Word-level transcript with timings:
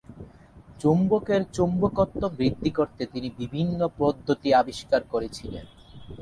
চুম্বকের 0.79 1.41
চুম্বকত্ব 1.53 2.21
বৃদ্ধি 2.37 2.69
করতে 2.69 3.03
তিনি 3.05 3.29
বিভিন্ন 3.37 3.79
পদ্ধতি 3.97 4.49
আবিষ্কার 4.53 5.01
করেছিলেন। 5.03 5.65